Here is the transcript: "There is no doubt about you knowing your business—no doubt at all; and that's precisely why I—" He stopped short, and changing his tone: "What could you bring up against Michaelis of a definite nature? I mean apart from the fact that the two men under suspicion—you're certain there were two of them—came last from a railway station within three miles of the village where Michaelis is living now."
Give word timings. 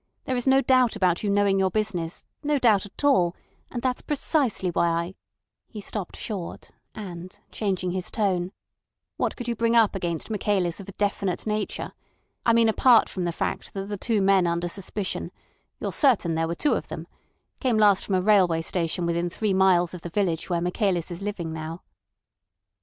"There 0.25 0.35
is 0.35 0.47
no 0.47 0.61
doubt 0.61 0.95
about 0.95 1.21
you 1.21 1.29
knowing 1.29 1.59
your 1.59 1.69
business—no 1.69 2.57
doubt 2.57 2.87
at 2.87 3.03
all; 3.03 3.35
and 3.69 3.83
that's 3.83 4.01
precisely 4.01 4.71
why 4.71 4.87
I—" 4.87 5.13
He 5.67 5.79
stopped 5.79 6.15
short, 6.17 6.71
and 6.95 7.39
changing 7.51 7.91
his 7.91 8.09
tone: 8.09 8.51
"What 9.17 9.35
could 9.37 9.47
you 9.47 9.55
bring 9.55 9.75
up 9.75 9.93
against 9.93 10.31
Michaelis 10.31 10.79
of 10.79 10.89
a 10.89 10.93
definite 10.93 11.45
nature? 11.45 11.91
I 12.47 12.51
mean 12.53 12.67
apart 12.67 13.09
from 13.09 13.25
the 13.25 13.31
fact 13.31 13.75
that 13.75 13.85
the 13.89 13.95
two 13.95 14.23
men 14.23 14.47
under 14.47 14.67
suspicion—you're 14.67 15.91
certain 15.91 16.33
there 16.33 16.47
were 16.47 16.55
two 16.55 16.73
of 16.73 16.87
them—came 16.87 17.77
last 17.77 18.03
from 18.03 18.15
a 18.15 18.21
railway 18.21 18.63
station 18.63 19.05
within 19.05 19.29
three 19.29 19.53
miles 19.53 19.93
of 19.93 20.01
the 20.01 20.09
village 20.09 20.49
where 20.49 20.61
Michaelis 20.61 21.11
is 21.11 21.21
living 21.21 21.53
now." 21.53 21.83